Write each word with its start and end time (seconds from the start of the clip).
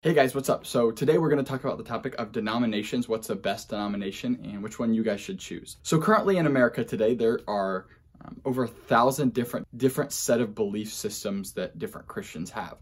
Hey 0.00 0.14
guys, 0.14 0.32
what's 0.32 0.48
up? 0.48 0.64
So 0.64 0.92
today 0.92 1.18
we're 1.18 1.28
going 1.28 1.44
to 1.44 1.50
talk 1.50 1.64
about 1.64 1.76
the 1.76 1.82
topic 1.82 2.14
of 2.20 2.30
denominations, 2.30 3.08
what's 3.08 3.26
the 3.26 3.34
best 3.34 3.70
denomination, 3.70 4.38
and 4.44 4.62
which 4.62 4.78
one 4.78 4.94
you 4.94 5.02
guys 5.02 5.20
should 5.20 5.40
choose. 5.40 5.78
So 5.82 6.00
currently 6.00 6.36
in 6.36 6.46
America 6.46 6.84
today, 6.84 7.16
there 7.16 7.40
are 7.48 7.86
um, 8.24 8.40
over 8.44 8.62
a 8.62 8.68
thousand 8.68 9.34
different 9.34 9.66
different 9.76 10.12
set 10.12 10.40
of 10.40 10.54
belief 10.54 10.92
systems 10.92 11.52
that 11.54 11.80
different 11.80 12.06
Christians 12.06 12.48
have. 12.52 12.76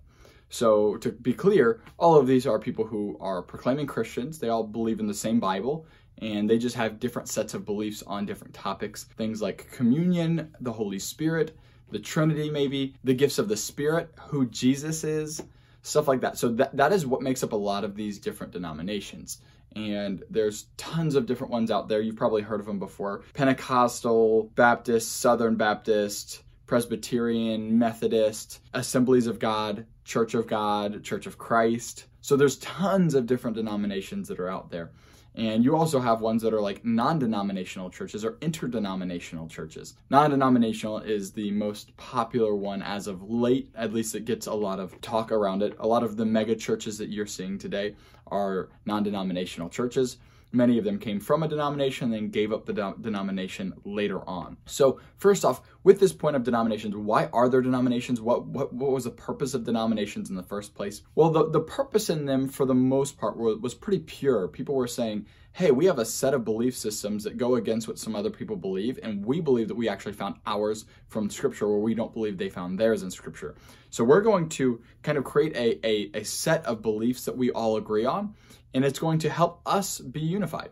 So 0.50 0.98
to 0.98 1.10
be 1.10 1.32
clear, 1.32 1.80
all 1.96 2.16
of 2.16 2.26
these 2.26 2.46
are 2.46 2.58
people 2.58 2.84
who 2.84 3.16
are 3.18 3.40
proclaiming 3.40 3.86
Christians. 3.86 4.38
They 4.38 4.50
all 4.50 4.64
believe 4.64 5.00
in 5.00 5.06
the 5.06 5.14
same 5.14 5.40
Bible, 5.40 5.86
and 6.18 6.50
they 6.50 6.58
just 6.58 6.76
have 6.76 7.00
different 7.00 7.30
sets 7.30 7.54
of 7.54 7.64
beliefs 7.64 8.02
on 8.06 8.26
different 8.26 8.52
topics. 8.52 9.04
Things 9.04 9.40
like 9.40 9.72
communion, 9.72 10.54
the 10.60 10.72
Holy 10.72 10.98
Spirit, 10.98 11.56
the 11.90 11.98
Trinity, 11.98 12.50
maybe, 12.50 12.94
the 13.04 13.14
gifts 13.14 13.38
of 13.38 13.48
the 13.48 13.56
Spirit, 13.56 14.12
who 14.20 14.44
Jesus 14.50 15.02
is, 15.02 15.42
stuff 15.86 16.08
like 16.08 16.20
that. 16.20 16.36
So 16.36 16.48
that, 16.48 16.76
that 16.76 16.92
is 16.92 17.06
what 17.06 17.22
makes 17.22 17.42
up 17.42 17.52
a 17.52 17.56
lot 17.56 17.84
of 17.84 17.94
these 17.94 18.18
different 18.18 18.52
denominations. 18.52 19.38
And 19.76 20.22
there's 20.30 20.66
tons 20.76 21.14
of 21.14 21.26
different 21.26 21.52
ones 21.52 21.70
out 21.70 21.88
there. 21.88 22.00
You've 22.00 22.16
probably 22.16 22.42
heard 22.42 22.60
of 22.60 22.66
them 22.66 22.78
before 22.78 23.22
Pentecostal, 23.34 24.50
Baptist, 24.54 25.20
Southern 25.20 25.54
Baptist, 25.56 26.42
Presbyterian, 26.66 27.78
Methodist, 27.78 28.60
Assemblies 28.74 29.26
of 29.26 29.38
God, 29.38 29.86
Church 30.04 30.34
of 30.34 30.46
God, 30.46 31.04
Church 31.04 31.26
of 31.26 31.38
Christ. 31.38 32.06
So 32.20 32.36
there's 32.36 32.56
tons 32.58 33.14
of 33.14 33.26
different 33.26 33.56
denominations 33.56 34.26
that 34.28 34.40
are 34.40 34.48
out 34.48 34.70
there. 34.70 34.90
And 35.36 35.62
you 35.62 35.76
also 35.76 36.00
have 36.00 36.22
ones 36.22 36.40
that 36.42 36.54
are 36.54 36.60
like 36.60 36.84
non 36.84 37.18
denominational 37.18 37.90
churches 37.90 38.24
or 38.24 38.38
interdenominational 38.40 39.48
churches. 39.48 39.94
Non 40.08 40.30
denominational 40.30 40.98
is 40.98 41.32
the 41.32 41.50
most 41.50 41.94
popular 41.98 42.54
one 42.54 42.82
as 42.82 43.06
of 43.06 43.28
late, 43.28 43.70
at 43.74 43.92
least 43.92 44.14
it 44.14 44.24
gets 44.24 44.46
a 44.46 44.54
lot 44.54 44.80
of 44.80 44.98
talk 45.02 45.30
around 45.30 45.62
it. 45.62 45.76
A 45.78 45.86
lot 45.86 46.02
of 46.02 46.16
the 46.16 46.24
mega 46.24 46.56
churches 46.56 46.96
that 46.98 47.10
you're 47.10 47.26
seeing 47.26 47.58
today 47.58 47.94
are 48.28 48.70
non 48.86 49.02
denominational 49.02 49.68
churches. 49.68 50.16
Many 50.52 50.78
of 50.78 50.84
them 50.84 50.98
came 50.98 51.20
from 51.20 51.42
a 51.42 51.48
denomination 51.48 52.06
and 52.06 52.14
then 52.14 52.30
gave 52.30 52.50
up 52.50 52.64
the 52.64 52.72
de- 52.72 52.94
denomination 53.02 53.74
later 53.84 54.26
on. 54.26 54.56
So, 54.64 55.00
first 55.18 55.44
off, 55.44 55.60
with 55.86 56.00
this 56.00 56.12
point 56.12 56.34
of 56.34 56.42
denominations, 56.42 56.96
why 56.96 57.26
are 57.26 57.48
there 57.48 57.60
denominations? 57.62 58.20
What, 58.20 58.44
what, 58.44 58.72
what 58.72 58.90
was 58.90 59.04
the 59.04 59.10
purpose 59.10 59.54
of 59.54 59.62
denominations 59.62 60.28
in 60.28 60.34
the 60.34 60.42
first 60.42 60.74
place? 60.74 61.02
Well, 61.14 61.30
the, 61.30 61.48
the 61.48 61.60
purpose 61.60 62.10
in 62.10 62.26
them, 62.26 62.48
for 62.48 62.66
the 62.66 62.74
most 62.74 63.18
part, 63.18 63.36
was, 63.36 63.58
was 63.58 63.72
pretty 63.72 64.00
pure. 64.00 64.48
People 64.48 64.74
were 64.74 64.88
saying, 64.88 65.26
hey, 65.52 65.70
we 65.70 65.84
have 65.84 66.00
a 66.00 66.04
set 66.04 66.34
of 66.34 66.44
belief 66.44 66.76
systems 66.76 67.22
that 67.22 67.36
go 67.36 67.54
against 67.54 67.86
what 67.86 68.00
some 68.00 68.16
other 68.16 68.30
people 68.30 68.56
believe, 68.56 68.98
and 69.00 69.24
we 69.24 69.40
believe 69.40 69.68
that 69.68 69.76
we 69.76 69.88
actually 69.88 70.14
found 70.14 70.34
ours 70.44 70.86
from 71.06 71.30
Scripture 71.30 71.68
where 71.68 71.78
we 71.78 71.94
don't 71.94 72.12
believe 72.12 72.36
they 72.36 72.50
found 72.50 72.80
theirs 72.80 73.04
in 73.04 73.10
Scripture. 73.12 73.54
So, 73.90 74.02
we're 74.02 74.22
going 74.22 74.48
to 74.48 74.82
kind 75.04 75.16
of 75.16 75.22
create 75.22 75.54
a, 75.54 75.86
a, 75.86 76.10
a 76.18 76.24
set 76.24 76.66
of 76.66 76.82
beliefs 76.82 77.26
that 77.26 77.36
we 77.36 77.52
all 77.52 77.76
agree 77.76 78.06
on 78.06 78.34
and 78.74 78.84
it's 78.84 78.98
going 78.98 79.20
to 79.20 79.30
help 79.30 79.62
us 79.64 80.00
be 80.00 80.20
unified. 80.20 80.70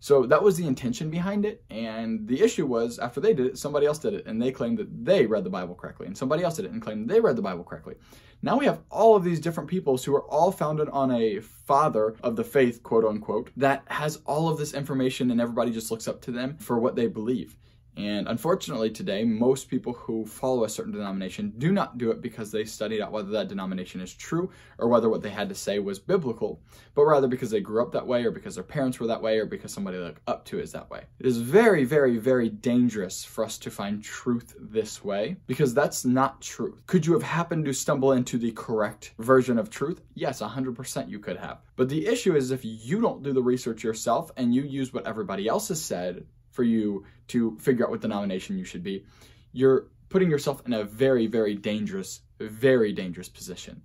So 0.00 0.26
that 0.26 0.42
was 0.42 0.56
the 0.56 0.66
intention 0.66 1.10
behind 1.10 1.44
it. 1.44 1.64
And 1.70 2.26
the 2.28 2.40
issue 2.40 2.66
was 2.66 2.98
after 2.98 3.20
they 3.20 3.34
did 3.34 3.46
it, 3.46 3.58
somebody 3.58 3.86
else 3.86 3.98
did 3.98 4.14
it 4.14 4.26
and 4.26 4.40
they 4.40 4.52
claimed 4.52 4.78
that 4.78 5.04
they 5.04 5.26
read 5.26 5.44
the 5.44 5.50
Bible 5.50 5.74
correctly. 5.74 6.06
And 6.06 6.16
somebody 6.16 6.44
else 6.44 6.56
did 6.56 6.66
it 6.66 6.72
and 6.72 6.82
claimed 6.82 7.08
they 7.08 7.20
read 7.20 7.36
the 7.36 7.42
Bible 7.42 7.64
correctly. 7.64 7.96
Now 8.40 8.58
we 8.58 8.66
have 8.66 8.80
all 8.90 9.16
of 9.16 9.24
these 9.24 9.40
different 9.40 9.68
peoples 9.68 10.04
who 10.04 10.14
are 10.14 10.24
all 10.30 10.52
founded 10.52 10.88
on 10.90 11.10
a 11.10 11.40
father 11.40 12.14
of 12.22 12.36
the 12.36 12.44
faith, 12.44 12.82
quote 12.82 13.04
unquote, 13.04 13.50
that 13.56 13.82
has 13.86 14.20
all 14.26 14.48
of 14.48 14.58
this 14.58 14.74
information 14.74 15.30
and 15.30 15.40
everybody 15.40 15.72
just 15.72 15.90
looks 15.90 16.06
up 16.06 16.20
to 16.22 16.30
them 16.30 16.56
for 16.58 16.78
what 16.78 16.94
they 16.94 17.08
believe. 17.08 17.56
And 17.98 18.28
unfortunately, 18.28 18.90
today, 18.90 19.24
most 19.24 19.68
people 19.68 19.92
who 19.92 20.24
follow 20.24 20.62
a 20.62 20.68
certain 20.68 20.92
denomination 20.92 21.52
do 21.58 21.72
not 21.72 21.98
do 21.98 22.12
it 22.12 22.22
because 22.22 22.52
they 22.52 22.64
studied 22.64 23.00
out 23.00 23.10
whether 23.10 23.30
that 23.30 23.48
denomination 23.48 24.00
is 24.00 24.14
true 24.14 24.52
or 24.78 24.86
whether 24.86 25.08
what 25.08 25.20
they 25.20 25.30
had 25.30 25.48
to 25.48 25.56
say 25.56 25.80
was 25.80 25.98
biblical, 25.98 26.60
but 26.94 27.06
rather 27.06 27.26
because 27.26 27.50
they 27.50 27.58
grew 27.58 27.82
up 27.82 27.90
that 27.90 28.06
way 28.06 28.24
or 28.24 28.30
because 28.30 28.54
their 28.54 28.62
parents 28.62 29.00
were 29.00 29.08
that 29.08 29.20
way 29.20 29.40
or 29.40 29.46
because 29.46 29.72
somebody 29.72 29.98
looked 29.98 30.22
up 30.28 30.44
to 30.44 30.60
is 30.60 30.70
that 30.70 30.88
way. 30.90 31.02
It 31.18 31.26
is 31.26 31.38
very, 31.38 31.84
very, 31.84 32.18
very 32.18 32.48
dangerous 32.48 33.24
for 33.24 33.44
us 33.44 33.58
to 33.58 33.70
find 33.70 34.00
truth 34.00 34.54
this 34.60 35.02
way 35.02 35.36
because 35.48 35.74
that's 35.74 36.04
not 36.04 36.40
truth. 36.40 36.86
Could 36.86 37.04
you 37.04 37.14
have 37.14 37.24
happened 37.24 37.64
to 37.64 37.72
stumble 37.74 38.12
into 38.12 38.38
the 38.38 38.52
correct 38.52 39.12
version 39.18 39.58
of 39.58 39.70
truth? 39.70 40.02
Yes, 40.14 40.40
100% 40.40 41.08
you 41.08 41.18
could 41.18 41.36
have. 41.36 41.58
But 41.74 41.88
the 41.88 42.06
issue 42.06 42.36
is 42.36 42.52
if 42.52 42.64
you 42.64 43.00
don't 43.00 43.24
do 43.24 43.32
the 43.32 43.42
research 43.42 43.82
yourself 43.82 44.30
and 44.36 44.54
you 44.54 44.62
use 44.62 44.92
what 44.92 45.08
everybody 45.08 45.48
else 45.48 45.66
has 45.66 45.82
said 45.82 46.24
for 46.58 46.64
you 46.64 47.04
to 47.28 47.56
figure 47.60 47.84
out 47.84 47.90
what 47.92 48.00
denomination 48.00 48.58
you 48.58 48.64
should 48.64 48.82
be, 48.82 49.04
you're 49.52 49.86
putting 50.08 50.28
yourself 50.28 50.60
in 50.66 50.72
a 50.72 50.82
very, 50.82 51.28
very 51.28 51.54
dangerous, 51.54 52.22
very 52.40 52.92
dangerous 52.92 53.28
position 53.28 53.80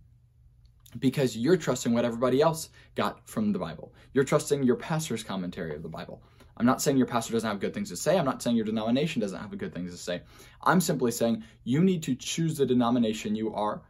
because 0.98 1.38
you're 1.38 1.56
trusting 1.56 1.94
what 1.94 2.04
everybody 2.04 2.42
else 2.42 2.70
got 2.96 3.30
from 3.30 3.52
the 3.52 3.60
Bible. 3.60 3.94
You're 4.12 4.24
trusting 4.24 4.64
your 4.64 4.76
pastor's 4.76 5.22
commentary 5.22 5.76
of 5.76 5.84
the 5.84 5.88
Bible. 5.88 6.24
I'm 6.58 6.66
not 6.66 6.82
saying 6.82 6.98
your 6.98 7.06
pastor 7.06 7.34
doesn't 7.34 7.48
have 7.48 7.60
good 7.60 7.76
things 7.76 7.90
to 7.90 7.96
say. 7.96 8.18
I'm 8.18 8.26
not 8.26 8.42
saying 8.42 8.56
your 8.56 8.66
denomination 8.66 9.22
doesn't 9.22 9.40
have 9.40 9.56
good 9.56 9.76
things 9.76 9.92
to 9.92 9.98
say. 9.98 10.24
I'm 10.64 10.82
simply 10.82 11.12
saying 11.12 11.44
you 11.64 11.84
need 11.84 12.02
to 12.04 12.16
choose 12.16 12.58
the 12.58 12.66
denomination 12.66 13.36
you 13.36 13.54
are 13.54 13.84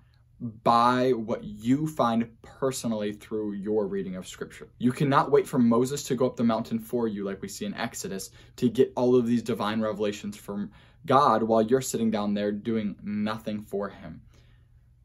by 0.43 1.11
what 1.11 1.43
you 1.43 1.87
find 1.87 2.29
personally 2.41 3.13
through 3.13 3.53
your 3.53 3.87
reading 3.87 4.17
of 4.17 4.27
scripture. 4.27 4.67
You 4.77 4.91
cannot 4.91 5.31
wait 5.31 5.47
for 5.47 5.57
Moses 5.57 6.03
to 6.03 6.15
go 6.15 6.25
up 6.25 6.35
the 6.35 6.43
mountain 6.43 6.79
for 6.79 7.07
you, 7.07 7.23
like 7.23 7.41
we 7.41 7.47
see 7.47 7.65
in 7.65 7.73
Exodus, 7.75 8.29
to 8.57 8.69
get 8.69 8.91
all 8.95 9.15
of 9.15 9.25
these 9.25 9.41
divine 9.41 9.79
revelations 9.79 10.35
from 10.35 10.71
God 11.05 11.43
while 11.43 11.61
you're 11.61 11.81
sitting 11.81 12.11
down 12.11 12.33
there 12.33 12.51
doing 12.51 12.95
nothing 13.01 13.61
for 13.61 13.87
him. 13.87 14.21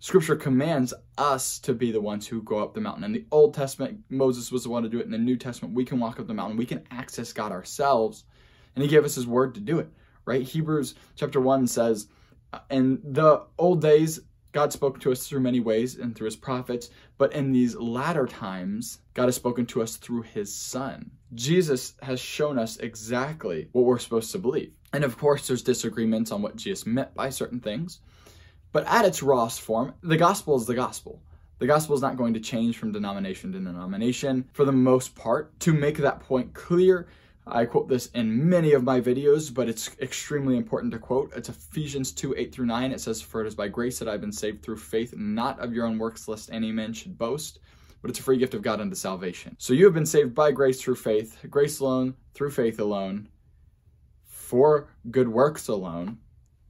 Scripture 0.01 0.37
commands 0.37 0.93
us 1.17 1.59
to 1.61 1.73
be 1.73 1.93
the 1.93 2.01
ones 2.01 2.27
who 2.27 2.43
go 2.43 2.59
up 2.59 2.75
the 2.75 2.81
mountain. 2.81 3.05
In 3.05 3.13
the 3.13 3.27
Old 3.31 3.55
Testament, 3.55 4.01
Moses 4.09 4.51
was 4.51 4.65
the 4.65 4.71
one 4.71 4.83
to 4.83 4.89
do 4.89 4.99
it. 4.99 5.07
In 5.07 5.11
the 5.11 5.19
New 5.19 5.37
Testament, 5.37 5.75
we 5.75 5.85
can 5.85 6.01
walk 6.01 6.19
up 6.19 6.27
the 6.27 6.35
mountain. 6.35 6.57
We 6.57 6.67
can 6.67 6.85
access 6.91 7.33
God 7.33 7.53
ourselves. 7.53 8.25
And 8.75 8.83
he 8.83 8.89
gave 8.89 9.05
us 9.05 9.17
his 9.17 9.27
word 9.27 9.55
to 9.55 9.61
do 9.61 9.81
it, 9.81 9.89
right? 10.25 10.43
Hebrews 10.43 10.95
chapter 11.17 11.41
1 11.41 11.67
says, 11.67 12.09
In 12.71 13.01
the 13.03 13.45
old 13.59 13.83
days, 13.83 14.21
God 14.59 14.73
spoke 14.73 14.99
to 14.99 15.13
us 15.13 15.25
through 15.25 15.39
many 15.39 15.61
ways 15.61 15.95
and 15.99 16.17
through 16.17 16.25
his 16.25 16.35
prophets, 16.35 16.91
but 17.17 17.33
in 17.33 17.53
these 17.53 17.77
latter 17.77 18.27
times, 18.27 18.99
God 19.15 19.27
has 19.27 19.37
spoken 19.37 19.67
to 19.67 19.83
us 19.83 19.95
through 19.95 20.23
his 20.23 20.53
son. 20.53 21.13
Jesus 21.33 21.95
has 22.03 22.19
shown 22.19 22.59
us 22.59 22.77
exactly 22.79 23.69
what 23.71 23.85
we're 23.85 24.01
supposed 24.01 24.33
to 24.33 24.39
believe. 24.41 24.73
And 24.93 25.05
of 25.05 25.17
course, 25.17 25.47
there's 25.47 25.63
disagreements 25.63 26.33
on 26.33 26.43
what 26.43 26.57
Jesus 26.57 26.87
meant 26.87 27.15
by 27.15 27.31
certain 27.31 27.61
things, 27.61 28.01
but 28.73 28.85
at 28.89 29.05
its 29.05 29.23
rawest 29.23 29.61
form, 29.61 29.95
the 30.03 30.17
gospel 30.17 30.57
is 30.57 30.67
the 30.67 30.75
gospel. 30.75 31.23
The 31.61 31.69
gospel 31.69 31.95
is 31.95 32.03
not 32.03 32.17
going 32.17 32.35
to 32.35 32.41
change 32.41 32.79
from 32.79 32.91
denomination 32.91 33.53
to 33.53 33.61
denomination 33.61 34.49
for 34.55 34.65
the 34.65 34.73
most 34.73 35.15
part. 35.15 35.57
To 35.61 35.73
make 35.73 35.99
that 35.99 36.19
point 36.19 36.53
clear, 36.53 37.07
I 37.51 37.65
quote 37.65 37.89
this 37.89 38.07
in 38.09 38.49
many 38.49 38.73
of 38.73 38.85
my 38.85 39.01
videos, 39.01 39.53
but 39.53 39.69
it's 39.69 39.91
extremely 40.01 40.57
important 40.57 40.93
to 40.93 40.99
quote. 40.99 41.33
It's 41.35 41.49
Ephesians 41.49 42.13
2 42.13 42.35
8 42.37 42.53
through 42.53 42.67
9. 42.67 42.93
It 42.93 43.01
says, 43.01 43.23
For 43.23 43.41
it 43.41 43.47
is 43.47 43.55
by 43.55 43.69
grace 43.69 43.99
that 43.99 44.09
I've 44.09 44.21
been 44.21 44.33
saved 44.33 44.63
through 44.63 44.77
faith, 44.77 45.15
not 45.17 45.59
of 45.61 45.73
your 45.73 45.87
own 45.87 45.99
works, 45.99 46.29
lest 46.29 46.53
any 46.53 46.73
man 46.73 46.93
should 46.93 47.17
boast, 47.17 47.61
but 48.03 48.11
it's 48.11 48.21
a 48.21 48.23
free 48.23 48.39
gift 48.39 48.55
of 48.55 48.63
God 48.63 48.81
unto 48.81 48.95
salvation. 48.95 49.57
So 49.59 49.73
you 49.73 49.85
have 49.87 49.95
been 49.95 50.07
saved 50.07 50.35
by 50.35 50.53
grace 50.53 50.81
through 50.81 50.97
faith, 50.97 51.39
grace 51.49 51.81
alone, 51.81 52.15
through 52.35 52.51
faith 52.51 52.81
alone, 52.81 53.29
for 54.25 54.89
good 55.11 55.29
works 55.29 55.69
alone, 55.69 56.19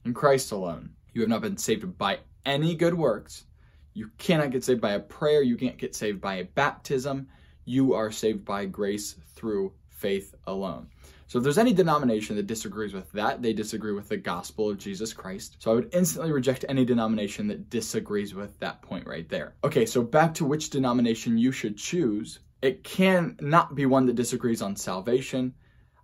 in 0.05 0.13
Christ 0.13 0.51
alone. 0.51 0.91
You 1.13 1.21
have 1.21 1.29
not 1.29 1.41
been 1.41 1.57
saved 1.57 1.97
by 1.97 2.19
any 2.45 2.75
good 2.75 2.93
works. 2.93 3.45
You 3.93 4.09
cannot 4.17 4.51
get 4.51 4.63
saved 4.63 4.81
by 4.81 4.91
a 4.91 4.99
prayer. 4.99 5.41
You 5.41 5.57
can't 5.57 5.77
get 5.77 5.95
saved 5.95 6.21
by 6.21 6.35
a 6.35 6.45
baptism. 6.45 7.27
You 7.65 7.93
are 7.93 8.11
saved 8.11 8.45
by 8.45 8.65
grace 8.65 9.15
through 9.35 9.73
faith 9.99 10.33
alone. 10.47 10.87
So 11.27 11.37
if 11.37 11.43
there's 11.43 11.59
any 11.59 11.73
denomination 11.73 12.35
that 12.37 12.47
disagrees 12.47 12.93
with 12.93 13.11
that, 13.11 13.41
they 13.41 13.53
disagree 13.53 13.91
with 13.91 14.09
the 14.09 14.17
gospel 14.17 14.69
of 14.69 14.79
Jesus 14.79 15.13
Christ. 15.13 15.57
So 15.59 15.71
I 15.71 15.75
would 15.75 15.93
instantly 15.93 16.31
reject 16.31 16.65
any 16.67 16.85
denomination 16.85 17.47
that 17.47 17.69
disagrees 17.69 18.33
with 18.33 18.59
that 18.59 18.81
point 18.81 19.05
right 19.05 19.29
there. 19.29 19.53
Okay, 19.63 19.85
so 19.85 20.01
back 20.01 20.33
to 20.35 20.45
which 20.45 20.71
denomination 20.71 21.37
you 21.37 21.51
should 21.51 21.77
choose. 21.77 22.39
It 22.63 22.83
can 22.83 23.37
not 23.41 23.75
be 23.75 23.85
one 23.85 24.07
that 24.07 24.15
disagrees 24.15 24.63
on 24.63 24.75
salvation. 24.75 25.53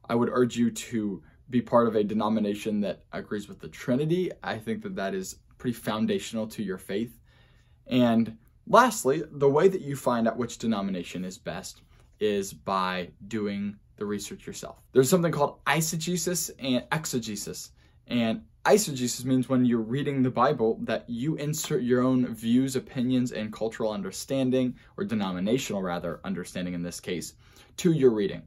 I 0.07 0.13
would 0.13 0.29
urge 0.31 0.55
you 0.55 0.69
to 0.69 1.23
be 1.49 1.61
part 1.61 1.87
of 1.87 1.95
a 1.95 2.03
denomination 2.03 2.81
that 2.81 3.05
agrees 3.11 3.47
with 3.47 3.59
the 3.59 3.67
Trinity. 3.69 4.31
I 4.43 4.59
think 4.59 4.83
that 4.83 4.95
that 4.95 5.15
is 5.15 5.39
pretty 5.57 5.73
foundational 5.73 6.45
to 6.47 6.61
your 6.61 6.77
faith. 6.77 7.19
And 7.87 8.37
lastly, 8.67 9.23
the 9.31 9.49
way 9.49 9.69
that 9.69 9.81
you 9.81 9.95
find 9.95 10.27
out 10.27 10.37
which 10.37 10.59
denomination 10.59 11.25
is 11.25 11.37
best 11.39 11.81
is 12.19 12.53
by 12.53 13.09
doing 13.27 13.77
the 13.97 14.05
research 14.05 14.45
yourself. 14.45 14.81
There's 14.91 15.09
something 15.09 15.31
called 15.31 15.63
eisegesis 15.65 16.51
and 16.59 16.83
exegesis. 16.91 17.71
And 18.07 18.41
eisegesis 18.65 19.25
means 19.25 19.49
when 19.49 19.65
you're 19.65 19.79
reading 19.79 20.21
the 20.21 20.29
Bible 20.29 20.79
that 20.83 21.09
you 21.09 21.35
insert 21.35 21.81
your 21.83 22.01
own 22.01 22.33
views, 22.33 22.75
opinions, 22.75 23.31
and 23.31 23.53
cultural 23.53 23.91
understanding, 23.91 24.75
or 24.97 25.05
denominational 25.05 25.81
rather, 25.81 26.19
understanding 26.23 26.73
in 26.73 26.83
this 26.83 26.99
case, 26.99 27.33
to 27.77 27.91
your 27.93 28.11
reading. 28.11 28.43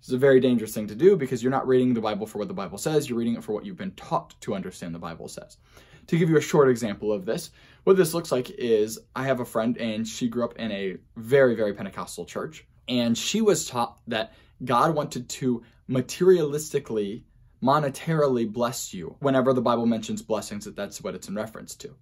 This 0.00 0.08
is 0.08 0.14
a 0.14 0.18
very 0.18 0.40
dangerous 0.40 0.72
thing 0.72 0.86
to 0.86 0.94
do 0.94 1.16
because 1.16 1.42
you're 1.42 1.50
not 1.50 1.68
reading 1.68 1.92
the 1.92 2.00
Bible 2.00 2.26
for 2.26 2.38
what 2.38 2.48
the 2.48 2.54
Bible 2.54 2.78
says, 2.78 3.08
you're 3.08 3.18
reading 3.18 3.34
it 3.34 3.44
for 3.44 3.52
what 3.52 3.66
you've 3.66 3.76
been 3.76 3.92
taught 3.92 4.34
to 4.40 4.54
understand 4.54 4.94
the 4.94 4.98
Bible 4.98 5.28
says. 5.28 5.58
To 6.06 6.16
give 6.16 6.30
you 6.30 6.38
a 6.38 6.42
short 6.42 6.70
example 6.70 7.12
of 7.12 7.26
this, 7.26 7.50
what 7.84 7.96
this 7.96 8.14
looks 8.14 8.32
like 8.32 8.50
is 8.50 8.98
I 9.14 9.24
have 9.24 9.40
a 9.40 9.44
friend 9.44 9.76
and 9.76 10.08
she 10.08 10.28
grew 10.28 10.44
up 10.44 10.56
in 10.56 10.72
a 10.72 10.96
very, 11.16 11.54
very 11.54 11.74
Pentecostal 11.74 12.24
church. 12.24 12.66
And 12.90 13.16
she 13.16 13.40
was 13.40 13.66
taught 13.66 14.00
that 14.08 14.34
God 14.64 14.94
wanted 14.94 15.28
to 15.28 15.62
materialistically, 15.88 17.22
monetarily 17.62 18.52
bless 18.52 18.92
you. 18.92 19.16
Whenever 19.20 19.52
the 19.52 19.62
Bible 19.62 19.86
mentions 19.86 20.22
blessings, 20.22 20.64
that 20.64 20.74
that's 20.76 21.00
what 21.00 21.14
it's 21.14 21.28
in 21.28 21.36
reference 21.36 21.76
to. 21.76 21.94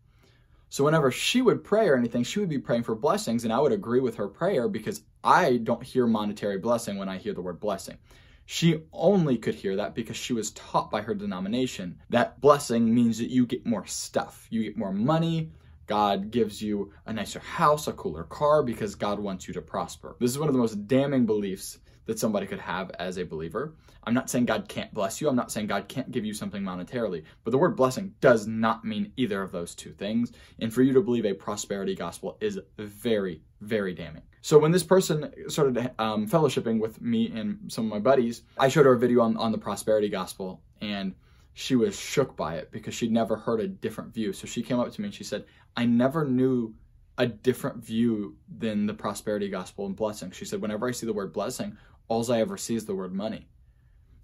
So 0.71 0.85
whenever 0.85 1.11
she 1.11 1.43
would 1.43 1.63
pray 1.63 1.89
or 1.89 1.97
anything, 1.97 2.25
she 2.25 2.41
would 2.41 2.49
be 2.49 2.59
praying 2.59 2.83
for 2.83 2.95
blessings, 2.95 3.45
and 3.45 3.53
I 3.53 3.61
would 3.61 3.73
agree 3.73 4.01
with 4.01 4.17
her 4.17 4.29
prayer 4.29 4.69
because 4.69 5.03
I 5.23 5.59
don't 5.59 5.83
hear 5.83 6.07
monetary 6.07 6.59
blessing 6.59 6.97
when 6.99 7.09
I 7.09 7.19
hear 7.19 7.35
the 7.35 7.43
word 7.43 7.61
blessing. 7.61 7.99
She 8.47 8.81
only 8.93 9.37
could 9.37 9.55
hear 9.55 9.77
that 9.77 9.95
because 9.95 10.17
she 10.17 10.33
was 10.33 10.53
taught 10.53 10.91
by 10.91 11.03
her 11.03 11.15
denomination 11.15 11.99
that 12.09 12.41
blessing 12.41 12.95
means 12.95 13.19
that 13.19 13.31
you 13.31 13.45
get 13.45 13.67
more 13.67 13.87
stuff. 13.87 14.47
You 14.49 14.63
get 14.63 14.79
more 14.79 14.93
money. 14.93 15.53
God 15.89 16.31
gives 16.31 16.63
you 16.63 16.93
a 17.07 17.13
nicer 17.13 17.41
house, 17.41 17.89
a 17.89 17.93
cooler 17.93 18.25
car 18.25 18.63
because 18.63 18.95
God 18.95 19.19
wants 19.19 19.49
you 19.49 19.55
to 19.55 19.63
prosper. 19.63 20.17
This 20.21 20.31
is 20.31 20.39
one 20.39 20.49
of 20.49 20.55
the 20.55 20.61
most 20.61 20.87
damning 20.87 21.27
beliefs 21.27 21.79
that 22.05 22.19
somebody 22.19 22.47
could 22.47 22.61
have 22.61 22.91
as 22.99 23.19
a 23.19 23.25
believer. 23.25 23.75
I'm 24.05 24.15
not 24.15 24.31
saying 24.31 24.47
God 24.47 24.69
can't 24.69 24.93
bless 24.95 25.21
you. 25.21 25.29
I'm 25.29 25.37
not 25.37 25.53
saying 25.53 25.67
God 25.67 25.89
can't 25.89 26.11
give 26.11 26.25
you 26.25 26.33
something 26.33 26.63
monetarily. 26.63 27.25
But 27.45 27.51
the 27.51 27.59
word 27.59 27.77
blessing 27.77 28.15
does 28.21 28.47
not 28.47 28.85
mean 28.85 29.13
either 29.17 29.43
of 29.43 29.53
those 29.53 29.75
two 29.75 29.93
things. 29.93 30.33
And 30.59 30.73
for 30.73 30.83
you 30.83 30.95
to 30.95 31.03
believe 31.03 31.27
a 31.27 31.35
prosperity 31.35 31.95
gospel 31.95 32.39
is 32.41 32.59
very, 32.79 33.43
very 33.61 33.93
damning. 33.95 34.23
So 34.41 34.59
when 34.59 34.73
this 34.73 34.85
person 34.85 35.31
started 35.49 35.91
um, 35.99 36.27
fellowshipping 36.27 36.81
with 36.81 37.01
me 37.03 37.31
and 37.35 37.71
some 37.71 37.85
of 37.87 37.91
my 37.91 37.99
buddies, 37.99 38.43
I 38.57 38.69
showed 38.69 38.87
her 38.87 38.93
a 38.93 38.99
video 38.99 39.21
on, 39.21 39.37
on 39.37 39.53
the 39.53 39.59
prosperity 39.59 40.09
gospel 40.09 40.63
and 40.81 41.15
she 41.59 41.75
was 41.75 41.99
shook 41.99 42.37
by 42.37 42.55
it 42.55 42.71
because 42.71 42.95
she'd 42.95 43.11
never 43.11 43.35
heard 43.35 43.59
a 43.59 43.67
different 43.67 44.15
view. 44.15 44.33
So 44.33 44.47
she 44.47 44.63
came 44.63 44.79
up 44.79 44.93
to 44.93 45.01
me 45.01 45.07
and 45.09 45.15
she 45.15 45.25
said, 45.25 45.45
I 45.77 45.87
never 45.87 46.25
knew 46.25 46.73
a 47.19 47.27
different 47.27 47.85
view 47.85 48.37
than 48.59 48.87
the 48.87 48.95
prosperity 48.95 49.49
gospel 49.49 49.85
and 49.85 49.97
blessing. 49.97 50.31
She 50.31 50.45
said, 50.45 50.63
whenever 50.63 50.87
I 50.87 50.93
see 50.93 51.05
the 51.05 51.13
word 51.13 51.33
blessing, 51.33 51.77
all 52.07 52.31
I 52.31 52.41
ever 52.41 52.57
see 52.57 52.77
is 52.77 52.85
the 52.85 52.95
word 52.95 53.13
money. 53.13 53.49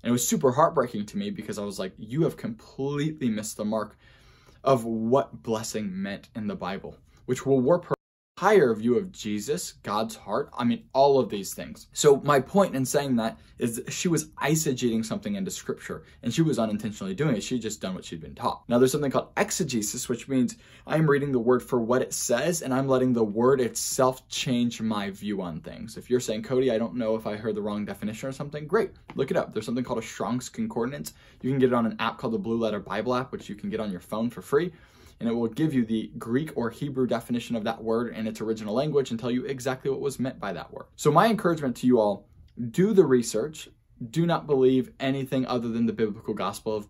And 0.05 0.11
it 0.11 0.13
was 0.13 0.27
super 0.27 0.53
heartbreaking 0.53 1.07
to 1.07 1.19
me 1.19 1.31
because 1.31 1.59
I 1.59 1.65
was 1.65 1.77
like, 1.77 1.93
you 1.99 2.23
have 2.23 2.37
completely 2.37 3.29
missed 3.29 3.57
the 3.57 3.65
mark 3.65 3.99
of 4.63 4.85
what 4.85 5.43
blessing 5.43 5.91
meant 5.93 6.29
in 6.37 6.47
the 6.47 6.55
Bible, 6.55 6.99
which 7.25 7.45
will 7.45 7.61
warp 7.61 7.87
her 7.87 7.97
higher 8.37 8.75
view 8.75 8.97
of 8.97 9.13
Jesus, 9.13 9.75
God's 9.85 10.17
heart. 10.17 10.51
I 10.59 10.65
mean, 10.65 10.85
all 10.93 11.21
of 11.21 11.29
these 11.29 11.55
things. 11.55 11.87
So 11.93 12.21
my 12.25 12.41
point 12.41 12.75
in 12.75 12.85
saying 12.85 13.15
that 13.17 13.39
is 13.59 13.77
that 13.77 13.93
she 13.93 14.09
was 14.09 14.27
eisegeting 14.43 15.05
something 15.05 15.37
into 15.37 15.53
scripture 15.53 16.03
and 16.23 16.35
she 16.35 16.43
was 16.43 16.59
unintentionally 16.59 17.15
doing 17.15 17.37
it. 17.37 17.45
She'd 17.45 17.63
just 17.63 17.81
done 17.81 17.95
what 17.95 18.05
she'd 18.05 18.21
been 18.21 18.35
taught. 18.35 18.69
Now 18.69 18.79
there's 18.79 18.91
something 18.91 19.13
called 19.13 19.29
exegesis, 19.37 20.09
which 20.09 20.27
means 20.27 20.57
I'm 20.85 21.09
reading 21.09 21.31
the 21.31 21.39
word 21.39 21.63
for 21.63 21.81
what 21.81 22.03
it 22.03 22.13
says 22.13 22.63
and 22.63 22.75
I'm 22.75 22.89
letting 22.89 23.13
the 23.13 23.23
word 23.23 23.61
itself 23.61 24.29
change 24.29 24.81
my 24.81 25.11
view 25.11 25.41
on 25.41 25.61
things. 25.61 25.97
If 25.97 26.11
you're 26.11 26.19
saying, 26.19 26.43
Cody, 26.43 26.73
I 26.73 26.79
don't 26.79 26.97
know 26.97 27.15
if 27.15 27.29
I 27.29 27.37
heard 27.37 27.55
the 27.55 27.63
wrong 27.63 27.85
definition 27.85 28.29
or 28.29 28.33
something, 28.33 28.67
great. 28.67 28.91
Look 29.15 29.31
it 29.31 29.37
up. 29.37 29.53
There's 29.53 29.65
something 29.65 29.85
called 29.85 30.01
a 30.01 30.03
Strong's 30.03 30.49
Concordance. 30.49 31.15
You 31.41 31.51
can 31.51 31.61
get 31.61 31.69
it 31.69 31.75
on 31.75 31.87
an 31.87 31.97
app 32.01 32.19
called 32.19 32.33
the 32.33 32.39
Blue 32.39 32.59
Letter 32.59 32.81
Bible 32.81 33.15
app, 33.15 33.31
which 33.31 33.49
you 33.49 33.55
can 33.55 33.71
get 33.71 33.79
on 33.79 33.93
your 33.93 34.01
phone 34.01 34.29
for 34.29 34.43
free 34.43 34.73
and 35.21 35.29
it 35.29 35.33
will 35.33 35.49
give 35.49 35.75
you 35.75 35.85
the 35.85 36.11
Greek 36.19 36.53
or 36.57 36.71
Hebrew 36.71 37.07
definition 37.07 37.57
of 37.57 37.65
that 37.65 37.83
word 37.83 38.15
in 38.15 38.27
its 38.27 38.41
original 38.41 38.75
language 38.75 39.11
and 39.11 39.19
tell 39.19 39.31
you 39.31 39.45
exactly 39.45 39.91
what 39.91 40.01
was 40.01 40.19
meant 40.19 40.41
by 40.41 40.53
that 40.53 40.73
word. 40.73 40.87
So, 40.97 41.11
my 41.11 41.29
encouragement 41.29 41.77
to 41.77 41.87
you 41.87 42.01
all 42.01 42.27
do 42.71 42.93
the 42.93 43.05
research. 43.05 43.69
Do 44.11 44.27
not 44.27 44.47
believe 44.47 44.91
anything 44.99 45.47
other 45.47 45.69
than 45.69 45.87
the 45.87 45.93
biblical 45.93 46.35
gospel 46.35 46.77
of 46.77 46.89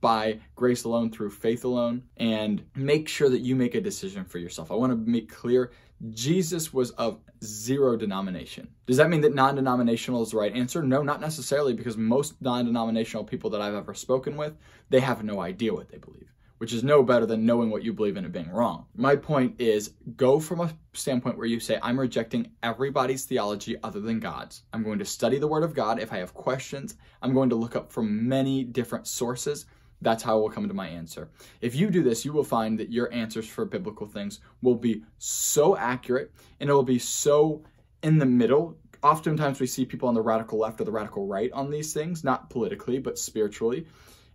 by 0.00 0.38
grace 0.54 0.84
alone 0.84 1.10
through 1.10 1.30
faith 1.30 1.64
alone 1.64 2.02
and 2.18 2.62
make 2.74 3.08
sure 3.08 3.30
that 3.30 3.40
you 3.40 3.56
make 3.56 3.74
a 3.74 3.80
decision 3.80 4.22
for 4.24 4.38
yourself. 4.38 4.70
I 4.70 4.74
want 4.74 4.92
to 4.92 5.10
make 5.10 5.32
clear 5.32 5.72
Jesus 6.10 6.74
was 6.74 6.90
of 6.90 7.20
zero 7.42 7.96
denomination. 7.96 8.68
Does 8.86 8.98
that 8.98 9.08
mean 9.08 9.22
that 9.22 9.34
non 9.34 9.54
denominational 9.54 10.22
is 10.22 10.32
the 10.32 10.36
right 10.36 10.54
answer? 10.54 10.82
No, 10.82 11.02
not 11.02 11.22
necessarily, 11.22 11.72
because 11.72 11.96
most 11.96 12.40
non 12.42 12.66
denominational 12.66 13.24
people 13.24 13.48
that 13.50 13.62
I've 13.62 13.74
ever 13.74 13.94
spoken 13.94 14.36
with, 14.36 14.54
they 14.90 15.00
have 15.00 15.24
no 15.24 15.40
idea 15.40 15.72
what 15.72 15.88
they 15.88 15.98
believe 15.98 16.30
which 16.64 16.72
is 16.72 16.82
no 16.82 17.02
better 17.02 17.26
than 17.26 17.44
knowing 17.44 17.68
what 17.68 17.82
you 17.82 17.92
believe 17.92 18.16
in 18.16 18.24
and 18.24 18.32
being 18.32 18.48
wrong. 18.48 18.86
My 18.96 19.16
point 19.16 19.54
is 19.60 19.92
go 20.16 20.40
from 20.40 20.60
a 20.60 20.72
standpoint 20.94 21.36
where 21.36 21.46
you 21.46 21.60
say, 21.60 21.78
I'm 21.82 22.00
rejecting 22.00 22.52
everybody's 22.62 23.26
theology 23.26 23.76
other 23.82 24.00
than 24.00 24.18
God's. 24.18 24.62
I'm 24.72 24.82
going 24.82 24.98
to 24.98 25.04
study 25.04 25.38
the 25.38 25.46
Word 25.46 25.62
of 25.62 25.74
God. 25.74 26.00
If 26.00 26.10
I 26.10 26.16
have 26.16 26.32
questions, 26.32 26.96
I'm 27.20 27.34
going 27.34 27.50
to 27.50 27.54
look 27.54 27.76
up 27.76 27.92
from 27.92 28.26
many 28.26 28.64
different 28.64 29.06
sources. 29.06 29.66
That's 30.00 30.22
how 30.22 30.38
I 30.38 30.40
will 30.40 30.48
come 30.48 30.66
to 30.66 30.72
my 30.72 30.88
answer. 30.88 31.28
If 31.60 31.74
you 31.74 31.90
do 31.90 32.02
this, 32.02 32.24
you 32.24 32.32
will 32.32 32.44
find 32.44 32.80
that 32.80 32.90
your 32.90 33.12
answers 33.12 33.46
for 33.46 33.66
biblical 33.66 34.06
things 34.06 34.40
will 34.62 34.76
be 34.76 35.02
so 35.18 35.76
accurate 35.76 36.32
and 36.60 36.70
it 36.70 36.72
will 36.72 36.82
be 36.82 36.98
so 36.98 37.62
in 38.02 38.16
the 38.16 38.24
middle 38.24 38.78
oftentimes 39.02 39.60
we 39.60 39.66
see 39.66 39.84
people 39.84 40.08
on 40.08 40.14
the 40.14 40.22
radical 40.22 40.58
left 40.58 40.80
or 40.80 40.84
the 40.84 40.90
radical 40.90 41.26
right 41.26 41.52
on 41.52 41.70
these 41.70 41.92
things, 41.92 42.24
not 42.24 42.48
politically, 42.48 42.98
but 42.98 43.18
spiritually 43.18 43.86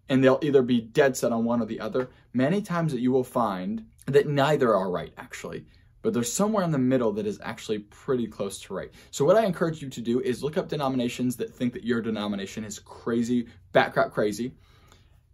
and 0.10 0.24
they'll 0.24 0.40
either 0.42 0.62
be 0.62 0.82
dead 0.82 1.16
set 1.16 1.32
on 1.32 1.46
one 1.46 1.62
or 1.62 1.66
the 1.66 1.80
other. 1.80 2.10
Many 2.34 2.62
times 2.62 2.92
that 2.92 3.00
you 3.00 3.12
will 3.12 3.24
find 3.24 3.86
that 4.08 4.28
neither 4.28 4.76
are 4.76 4.90
right, 4.90 5.14
actually. 5.18 5.66
But 6.02 6.14
there's 6.14 6.32
somewhere 6.32 6.64
in 6.64 6.72
the 6.72 6.78
middle 6.78 7.12
that 7.14 7.28
is 7.28 7.40
actually 7.44 7.80
pretty 7.80 8.26
close 8.26 8.62
to 8.62 8.74
right. 8.74 8.92
So, 9.12 9.26
what 9.26 9.36
I 9.36 9.46
encourage 9.46 9.82
you 9.82 9.90
to 9.90 10.02
do 10.02 10.22
is 10.22 10.42
look 10.42 10.58
up 10.58 10.70
denominations 10.70 11.36
that 11.38 11.54
think 11.54 11.74
that 11.74 11.84
your 11.84 12.02
denomination 12.02 12.64
is 12.64 12.80
crazy, 12.80 13.48
backcrap 13.74 14.12
crazy, 14.12 14.54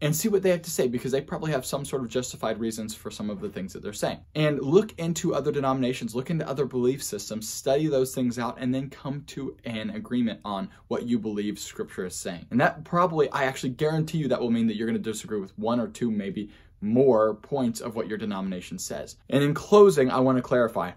and 0.02 0.16
see 0.16 0.28
what 0.28 0.44
they 0.44 0.50
have 0.50 0.62
to 0.62 0.70
say 0.70 0.88
because 0.88 1.12
they 1.12 1.22
probably 1.22 1.52
have 1.52 1.66
some 1.66 1.86
sort 1.86 2.02
of 2.02 2.10
justified 2.10 2.60
reasons 2.60 2.94
for 2.94 3.10
some 3.10 3.30
of 3.30 3.40
the 3.40 3.50
things 3.50 3.74
that 3.74 3.82
they're 3.82 3.94
saying. 3.94 4.20
And 4.36 4.60
look 4.62 4.98
into 5.00 5.34
other 5.34 5.52
denominations, 5.52 6.14
look 6.14 6.30
into 6.30 6.48
other 6.48 6.66
belief 6.66 7.02
systems, 7.02 7.48
study 7.48 7.88
those 7.88 8.14
things 8.14 8.38
out, 8.38 8.58
and 8.60 8.74
then 8.74 8.90
come 8.90 9.24
to 9.28 9.56
an 9.64 9.92
agreement 9.92 10.42
on 10.44 10.70
what 10.88 11.04
you 11.04 11.18
believe 11.18 11.58
scripture 11.58 12.06
is 12.06 12.16
saying. 12.16 12.46
And 12.52 12.60
that 12.60 12.84
probably, 12.84 13.30
I 13.32 13.44
actually 13.44 13.70
guarantee 13.70 14.18
you, 14.18 14.28
that 14.28 14.42
will 14.42 14.52
mean 14.52 14.68
that 14.68 14.76
you're 14.76 14.88
going 14.88 15.02
to 15.02 15.12
disagree 15.12 15.40
with 15.40 15.58
one 15.58 15.80
or 15.80 15.88
two, 15.88 16.12
maybe 16.12 16.50
more 16.82 17.36
points 17.36 17.80
of 17.80 17.96
what 17.96 18.08
your 18.08 18.18
denomination 18.18 18.78
says. 18.78 19.16
And 19.30 19.44
in 19.44 19.54
closing, 19.54 20.12
I 20.12 20.20
want 20.20 20.38
to 20.38 20.42
clarify 20.42 20.92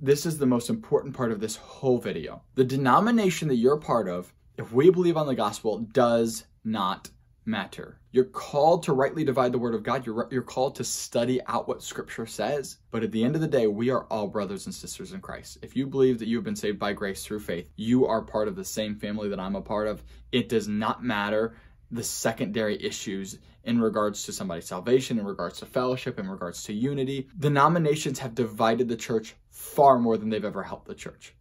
this 0.00 0.26
is 0.26 0.36
the 0.36 0.46
most 0.46 0.68
important 0.68 1.14
part 1.14 1.30
of 1.30 1.38
this 1.38 1.56
whole 1.56 1.98
video. 1.98 2.42
The 2.56 2.64
denomination 2.64 3.46
that 3.48 3.56
you're 3.56 3.76
part 3.76 4.08
of, 4.08 4.32
if 4.58 4.72
we 4.72 4.90
believe 4.90 5.16
on 5.16 5.28
the 5.28 5.34
gospel, 5.34 5.78
does 5.78 6.44
not 6.64 7.08
matter. 7.44 7.98
You're 8.12 8.24
called 8.24 8.82
to 8.84 8.92
rightly 8.92 9.24
divide 9.24 9.52
the 9.52 9.58
word 9.58 9.74
of 9.74 9.82
God. 9.82 10.06
You're, 10.06 10.28
you're 10.30 10.42
called 10.42 10.74
to 10.76 10.84
study 10.84 11.40
out 11.46 11.66
what 11.66 11.82
scripture 11.82 12.26
says. 12.26 12.78
But 12.90 13.02
at 13.02 13.10
the 13.10 13.24
end 13.24 13.34
of 13.34 13.40
the 13.40 13.48
day, 13.48 13.66
we 13.66 13.90
are 13.90 14.04
all 14.04 14.28
brothers 14.28 14.66
and 14.66 14.74
sisters 14.74 15.12
in 15.12 15.20
Christ. 15.20 15.58
If 15.62 15.74
you 15.74 15.86
believe 15.86 16.18
that 16.18 16.28
you 16.28 16.36
have 16.36 16.44
been 16.44 16.56
saved 16.56 16.78
by 16.78 16.92
grace 16.92 17.24
through 17.24 17.40
faith, 17.40 17.68
you 17.76 18.06
are 18.06 18.22
part 18.22 18.48
of 18.48 18.56
the 18.56 18.64
same 18.64 18.94
family 18.94 19.28
that 19.28 19.40
I'm 19.40 19.56
a 19.56 19.62
part 19.62 19.88
of. 19.88 20.02
It 20.30 20.48
does 20.48 20.68
not 20.68 21.02
matter 21.02 21.56
the 21.90 22.04
secondary 22.04 22.82
issues 22.82 23.38
in 23.64 23.80
regards 23.80 24.24
to 24.24 24.32
somebody's 24.32 24.66
salvation, 24.66 25.18
in 25.18 25.26
regards 25.26 25.58
to 25.58 25.66
fellowship, 25.66 26.18
in 26.18 26.28
regards 26.28 26.64
to 26.64 26.72
unity. 26.72 27.28
Denominations 27.38 28.18
have 28.18 28.34
divided 28.34 28.88
the 28.88 28.96
church 28.96 29.34
far 29.50 29.98
more 29.98 30.16
than 30.16 30.28
they've 30.28 30.44
ever 30.44 30.62
helped 30.62 30.88
the 30.88 30.94
church. 30.94 31.34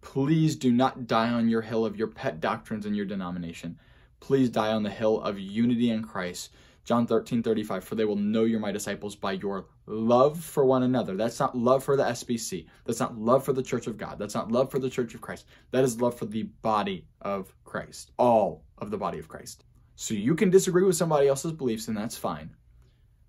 Please 0.00 0.56
do 0.56 0.72
not 0.72 1.06
die 1.06 1.28
on 1.28 1.48
your 1.48 1.62
hill 1.62 1.84
of 1.84 1.96
your 1.96 2.08
pet 2.08 2.40
doctrines 2.40 2.86
and 2.86 2.96
your 2.96 3.06
denomination. 3.06 3.78
Please 4.22 4.50
die 4.50 4.70
on 4.70 4.84
the 4.84 4.88
hill 4.88 5.20
of 5.20 5.36
unity 5.36 5.90
in 5.90 6.00
Christ. 6.04 6.52
John 6.84 7.08
13, 7.08 7.42
35, 7.42 7.82
for 7.82 7.96
they 7.96 8.04
will 8.04 8.14
know 8.14 8.44
you're 8.44 8.60
my 8.60 8.70
disciples 8.70 9.16
by 9.16 9.32
your 9.32 9.66
love 9.86 10.38
for 10.38 10.64
one 10.64 10.84
another. 10.84 11.16
That's 11.16 11.40
not 11.40 11.58
love 11.58 11.82
for 11.82 11.96
the 11.96 12.04
SBC. 12.04 12.66
That's 12.84 13.00
not 13.00 13.18
love 13.18 13.44
for 13.44 13.52
the 13.52 13.64
church 13.64 13.88
of 13.88 13.98
God. 13.98 14.20
That's 14.20 14.36
not 14.36 14.52
love 14.52 14.70
for 14.70 14.78
the 14.78 14.88
church 14.88 15.14
of 15.14 15.20
Christ. 15.20 15.46
That 15.72 15.82
is 15.82 16.00
love 16.00 16.16
for 16.16 16.26
the 16.26 16.44
body 16.44 17.08
of 17.20 17.52
Christ. 17.64 18.12
All 18.16 18.62
of 18.78 18.92
the 18.92 18.96
body 18.96 19.18
of 19.18 19.26
Christ. 19.26 19.64
So 19.96 20.14
you 20.14 20.36
can 20.36 20.50
disagree 20.50 20.84
with 20.84 20.96
somebody 20.96 21.26
else's 21.26 21.52
beliefs, 21.52 21.88
and 21.88 21.96
that's 21.96 22.16
fine. 22.16 22.50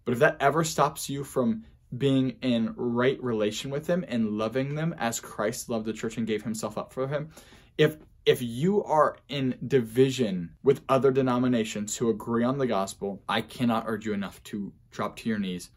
But 0.06 0.12
if 0.12 0.20
that 0.20 0.38
ever 0.40 0.64
stops 0.64 1.10
you 1.10 1.24
from 1.24 1.64
being 1.98 2.36
in 2.44 2.72
right 2.78 3.22
relation 3.24 3.72
with 3.72 3.88
them 3.88 4.06
and 4.08 4.38
loving 4.38 4.76
them 4.76 4.94
as 5.00 5.20
Christ 5.20 5.70
loved 5.70 5.88
the 5.88 5.94
church 5.94 6.18
and 6.18 6.28
gave 6.28 6.44
himself 6.44 6.78
up 6.78 6.94
for 6.94 7.08
him, 7.08 7.30
if 7.80 7.98
if 8.26 8.42
you 8.42 8.84
are 8.84 9.18
in 9.28 9.56
division 9.68 10.52
with 10.64 10.82
other 10.88 11.12
denominations 11.12 11.98
who 11.98 12.10
agree 12.10 12.44
on 12.44 12.58
the 12.58 12.68
gospel, 12.68 13.22
I 13.28 13.42
cannot 13.42 13.86
urge 13.88 14.06
you 14.06 14.14
enough 14.14 14.42
to 14.46 14.72
drop 14.92 15.18
to 15.18 15.30
your 15.30 15.40
knees 15.40 15.70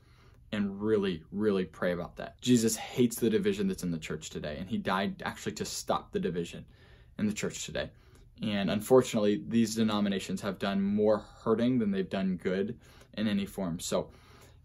and 0.52 0.80
really, 0.80 1.22
really 1.32 1.64
pray 1.64 1.92
about 1.92 2.16
that. 2.16 2.40
Jesus 2.40 2.76
hates 2.76 3.16
the 3.16 3.30
division 3.30 3.66
that's 3.66 3.82
in 3.82 3.90
the 3.90 3.98
church 3.98 4.30
today, 4.30 4.56
and 4.58 4.68
he 4.68 4.78
died 4.78 5.22
actually 5.24 5.52
to 5.52 5.64
stop 5.64 6.12
the 6.12 6.20
division 6.20 6.64
in 7.18 7.26
the 7.26 7.32
church 7.32 7.64
today. 7.64 7.90
And 8.42 8.70
unfortunately, 8.70 9.42
these 9.48 9.74
denominations 9.74 10.40
have 10.42 10.58
done 10.58 10.80
more 10.80 11.24
hurting 11.42 11.78
than 11.78 11.90
they've 11.90 12.08
done 12.08 12.36
good 12.36 12.78
in 13.14 13.26
any 13.26 13.46
form. 13.46 13.80
So, 13.80 14.10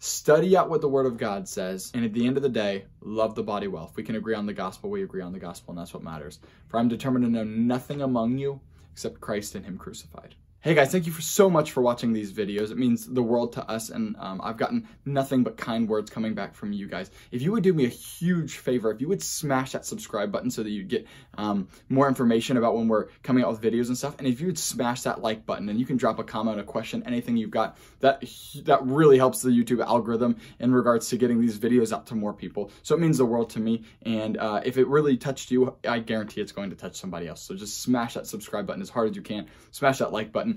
Study 0.04 0.58
out 0.58 0.68
what 0.68 0.82
the 0.82 0.90
Word 0.90 1.06
of 1.06 1.20
God 1.20 1.48
says, 1.48 1.92
and 1.94 2.04
at 2.04 2.12
the 2.12 2.26
end 2.26 2.36
of 2.36 2.42
the 2.42 2.50
day, 2.50 2.86
love 3.02 3.36
the 3.36 3.44
body 3.44 3.68
well. 3.68 3.88
If 3.88 3.96
we 3.96 4.02
can 4.02 4.16
agree 4.16 4.34
on 4.34 4.48
the 4.48 4.54
gospel, 4.54 4.90
we 4.90 5.04
agree 5.04 5.22
on 5.22 5.32
the 5.32 5.38
gospel, 5.38 5.74
and 5.74 5.80
that's 5.80 5.94
what 5.94 6.02
matters. 6.02 6.40
For 6.70 6.80
I'm 6.80 6.88
determined 6.88 7.24
to 7.26 7.30
know 7.30 7.44
nothing 7.44 8.02
among 8.02 8.40
you 8.40 8.62
except 8.92 9.22
Christ 9.22 9.54
and 9.54 9.64
Him 9.64 9.78
crucified. 9.78 10.34
Hey 10.64 10.76
guys, 10.76 10.92
thank 10.92 11.08
you 11.08 11.12
for 11.12 11.24
so 11.24 11.50
much 11.50 11.72
for 11.72 11.82
watching 11.82 12.14
these 12.14 12.32
videos. 12.32 12.70
It 12.70 12.78
means 12.78 13.08
the 13.08 13.24
world 13.24 13.54
to 13.54 13.68
us, 13.68 13.90
and 13.90 14.16
um, 14.20 14.40
I've 14.44 14.58
gotten 14.58 14.88
nothing 15.06 15.44
but 15.44 15.58
kind 15.58 15.90
words 15.90 16.12
coming 16.12 16.36
back 16.36 16.54
from 16.54 16.72
you 16.72 16.88
guys. 16.88 17.10
If 17.32 17.42
you 17.42 17.52
would 17.52 17.64
do 17.64 17.74
me 17.74 17.86
a 17.86 17.90
huge 17.90 18.58
favor, 18.58 18.92
if 18.92 19.02
you 19.02 19.08
would 19.08 19.24
smash 19.24 19.72
that 19.72 19.88
subscribe 19.88 20.32
button 20.32 20.52
so 20.52 20.62
that 20.62 20.70
you 20.70 20.84
get 20.84 21.08
um, 21.40 21.68
more 21.90 22.08
information 22.08 22.58
about 22.58 22.76
when 22.76 22.88
we're 22.88 23.08
coming 23.24 23.44
out 23.44 23.50
with 23.50 23.60
videos 23.60 23.88
and 23.88 23.98
stuff, 23.98 24.14
and 24.20 24.28
if 24.28 24.40
you 24.40 24.46
would 24.46 24.60
smash 24.60 25.02
that 25.02 25.20
like 25.24 25.48
button, 25.48 25.68
and 25.68 25.80
you 25.80 25.86
can 25.88 25.98
drop 25.98 26.20
a 26.20 26.24
comment, 26.24 26.60
a 26.60 26.64
question, 26.64 27.02
anything 27.08 27.38
you've 27.38 27.50
got, 27.50 27.76
that 28.02 28.24
that 28.64 28.86
really 28.86 29.18
helps 29.18 29.42
the 29.42 29.50
YouTube 29.50 29.84
algorithm 29.84 30.38
in 30.60 30.72
regards 30.72 31.10
to 31.10 31.18
getting 31.18 31.42
these 31.42 31.58
videos 31.58 31.92
out 31.92 32.06
to 32.06 32.14
more 32.14 32.34
people. 32.34 32.70
So 32.84 32.94
it 32.94 33.02
means 33.02 33.18
the 33.18 33.26
world 33.26 33.50
to 33.50 33.60
me, 33.60 33.84
and 34.04 34.38
uh, 34.38 34.62
if 34.64 34.78
it 34.78 34.86
really 34.86 35.18
touched 35.18 35.50
you, 35.50 35.76
I 35.88 35.98
guarantee 35.98 36.40
it's 36.40 36.52
going 36.52 36.70
to 36.70 36.76
touch 36.76 36.98
somebody 36.98 37.28
else. 37.28 37.42
So 37.42 37.56
just 37.56 37.82
smash 37.82 38.14
that 38.14 38.28
subscribe 38.28 38.68
button 38.68 38.84
as 38.84 38.92
hard 38.92 39.10
as 39.10 39.16
you 39.16 39.24
can. 39.24 39.48
Smash 39.72 39.98
that 39.98 40.14
like 40.14 40.32
button 40.32 40.51